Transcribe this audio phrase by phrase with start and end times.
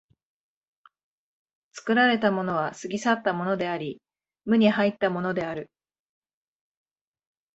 [1.73, 4.01] 作られたものは過ぎ去ったものであり、
[4.45, 5.69] 無に入ったものである。